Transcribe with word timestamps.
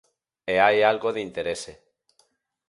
E 0.53 0.55
hai 0.63 0.77
algo 0.91 1.09
de 1.15 1.21
interese. 1.27 1.73